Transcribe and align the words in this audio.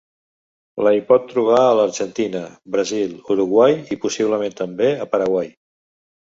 La 0.85 0.93
hi 0.93 1.01
pot 1.09 1.27
trobar 1.33 1.59
a 1.65 1.75
l'Argentina, 1.79 2.41
Brasil, 2.77 3.13
Uruguai, 3.37 3.77
i 3.97 3.99
possiblement 4.07 4.57
també 4.63 4.91
a 5.05 5.09
Paraguai. 5.15 5.55